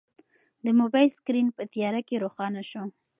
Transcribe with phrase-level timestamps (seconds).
[0.65, 2.83] د موبایل سکرین په تیاره کې روښانه شو.